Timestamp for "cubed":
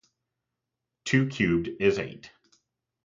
1.27-1.69